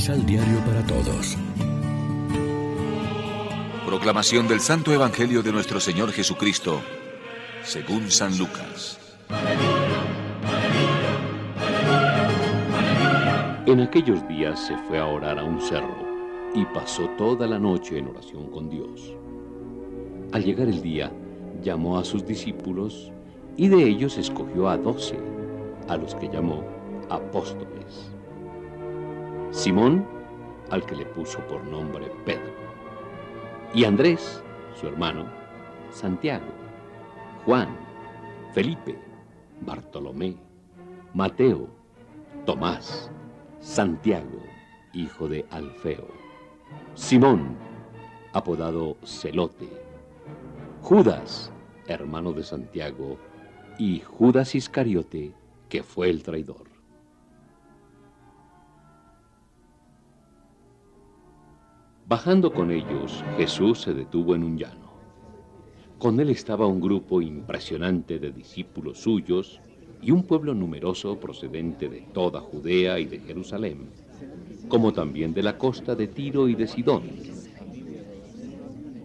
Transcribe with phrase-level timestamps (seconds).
[0.00, 1.36] Misal Diario para Todos.
[3.84, 6.80] Proclamación del Santo Evangelio de nuestro Señor Jesucristo,
[7.62, 8.98] según San Lucas.
[13.66, 15.98] En aquellos días se fue a orar a un cerro
[16.54, 19.14] y pasó toda la noche en oración con Dios.
[20.32, 21.12] Al llegar el día,
[21.62, 23.12] llamó a sus discípulos
[23.58, 25.18] y de ellos escogió a doce,
[25.88, 26.64] a los que llamó
[27.10, 28.10] apóstoles.
[29.50, 30.06] Simón,
[30.70, 32.52] al que le puso por nombre Pedro,
[33.74, 35.26] y Andrés, su hermano,
[35.90, 36.46] Santiago,
[37.44, 37.68] Juan,
[38.54, 38.96] Felipe,
[39.62, 40.36] Bartolomé,
[41.14, 41.68] Mateo,
[42.46, 43.10] Tomás,
[43.58, 44.40] Santiago,
[44.92, 46.06] hijo de Alfeo,
[46.94, 47.56] Simón,
[48.32, 49.68] apodado Celote,
[50.80, 51.52] Judas,
[51.88, 53.18] hermano de Santiago,
[53.78, 55.32] y Judas Iscariote,
[55.68, 56.69] que fue el traidor.
[62.10, 64.90] Bajando con ellos, Jesús se detuvo en un llano.
[65.96, 69.60] Con él estaba un grupo impresionante de discípulos suyos
[70.02, 73.90] y un pueblo numeroso procedente de toda Judea y de Jerusalén,
[74.68, 77.04] como también de la costa de Tiro y de Sidón.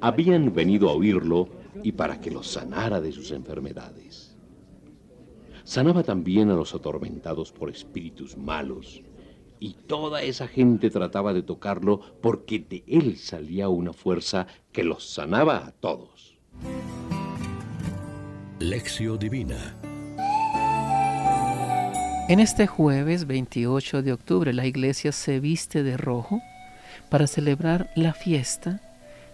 [0.00, 1.50] Habían venido a oírlo
[1.82, 4.34] y para que los sanara de sus enfermedades.
[5.64, 9.02] Sanaba también a los atormentados por espíritus malos
[9.58, 15.08] y toda esa gente trataba de tocarlo porque de él salía una fuerza que los
[15.08, 16.36] sanaba a todos.
[18.58, 19.76] Lección Divina
[22.28, 26.40] En este jueves 28 de octubre la iglesia se viste de rojo
[27.10, 28.80] para celebrar la fiesta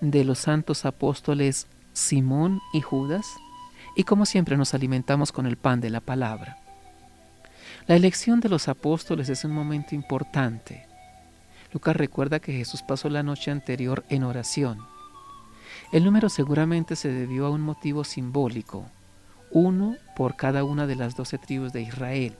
[0.00, 3.26] de los santos apóstoles Simón y Judas
[3.96, 6.65] y como siempre nos alimentamos con el pan de la palabra.
[7.86, 10.88] La elección de los apóstoles es un momento importante.
[11.72, 14.80] Lucas recuerda que Jesús pasó la noche anterior en oración.
[15.92, 18.86] El número seguramente se debió a un motivo simbólico,
[19.52, 22.36] uno por cada una de las doce tribus de Israel.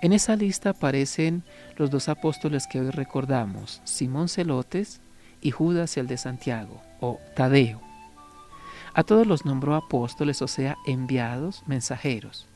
[0.00, 1.42] En esa lista aparecen
[1.76, 5.00] los dos apóstoles que hoy recordamos, Simón Celotes
[5.40, 7.80] y Judas el de Santiago, o Tadeo.
[8.94, 12.49] A todos los nombró apóstoles, o sea, enviados, mensajeros.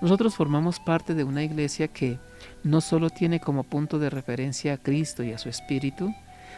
[0.00, 2.18] Nosotros formamos parte de una iglesia que
[2.62, 6.12] no solo tiene como punto de referencia a Cristo y a su Espíritu,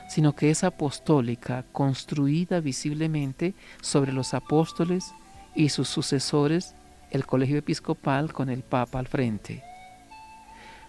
[0.08, 5.12] sino que es apostólica, construida visiblemente sobre los apóstoles
[5.54, 6.74] y sus sucesores,
[7.10, 9.62] el colegio episcopal con el Papa al frente.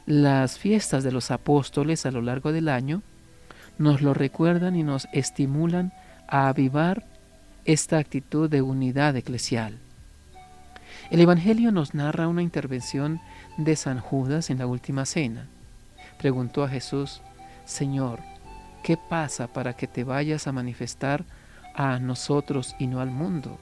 [0.05, 3.03] Las fiestas de los apóstoles a lo largo del año
[3.77, 5.93] nos lo recuerdan y nos estimulan
[6.27, 7.05] a avivar
[7.66, 9.77] esta actitud de unidad eclesial.
[11.12, 13.20] El Evangelio nos narra una intervención
[13.58, 15.47] de San Judas en la última cena.
[16.20, 17.22] Preguntó a Jesús,
[17.66, 18.20] Señor,
[18.84, 21.25] ¿qué pasa para que te vayas a manifestar
[21.74, 23.58] a nosotros y no al mundo?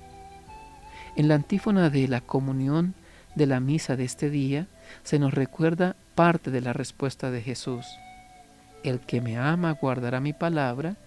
[1.15, 2.95] En la antífona de la comunión
[3.35, 4.67] de la misa de este día
[5.03, 7.85] se nos recuerda parte de la respuesta de Jesús.
[8.83, 10.97] El que me ama guardará mi palabra,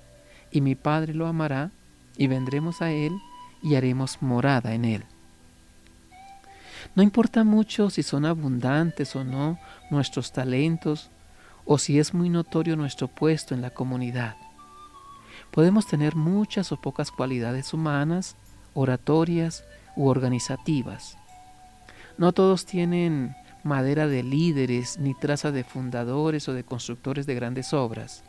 [0.51, 1.71] y mi Padre lo amará,
[2.17, 3.13] y vendremos a él
[3.63, 5.05] y haremos morada en él.
[6.95, 9.59] No importa mucho si son abundantes o no
[9.91, 11.11] nuestros talentos
[11.65, 14.35] o si es muy notorio nuestro puesto en la comunidad.
[15.53, 18.37] Podemos tener muchas o pocas cualidades humanas,
[18.75, 19.65] oratorias
[19.95, 21.17] u organizativas.
[22.19, 27.73] No todos tienen madera de líderes ni traza de fundadores o de constructores de grandes
[27.73, 28.25] obras,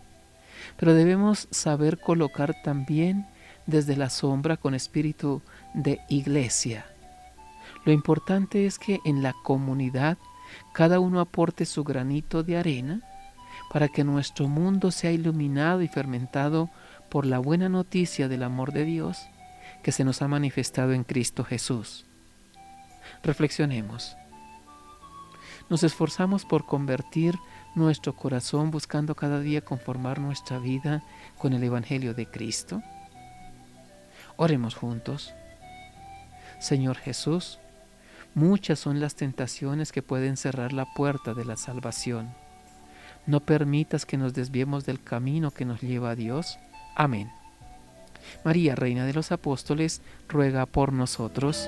[0.77, 3.25] pero debemos saber colocar también
[3.65, 5.41] desde la sombra con espíritu
[5.73, 6.90] de iglesia
[7.85, 10.17] lo importante es que en la comunidad
[10.73, 13.01] cada uno aporte su granito de arena
[13.71, 16.69] para que nuestro mundo sea iluminado y fermentado
[17.09, 19.27] por la buena noticia del amor de Dios
[19.83, 22.05] que se nos ha manifestado en Cristo Jesús.
[23.23, 24.15] Reflexionemos.
[25.69, 27.35] Nos esforzamos por convertir
[27.75, 31.03] nuestro corazón buscando cada día conformar nuestra vida
[31.37, 32.81] con el Evangelio de Cristo.
[34.35, 35.33] Oremos juntos.
[36.59, 37.59] Señor Jesús,
[38.33, 42.33] Muchas son las tentaciones que pueden cerrar la puerta de la salvación.
[43.27, 46.57] No permitas que nos desviemos del camino que nos lleva a Dios.
[46.95, 47.31] Amén.
[48.45, 51.67] María, Reina de los Apóstoles, ruega por nosotros.